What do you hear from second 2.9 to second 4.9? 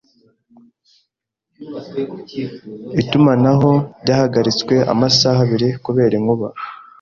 Itumanaho ryahagaritswe